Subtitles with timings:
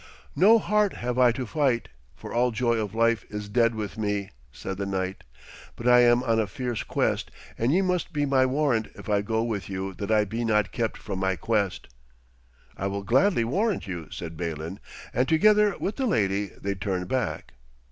[0.35, 4.31] 'No heart have I to fight, for all joy of life is dead with me,'
[4.51, 5.23] said the knight,
[5.75, 9.21] 'but I am on a fierce quest, and ye must be my warrant if I
[9.21, 11.87] go with you that I be not kept from my quest.'
[12.77, 14.79] 'I will gladly warrant you,' said Balin,
[15.13, 17.53] and together with the lady they turned back.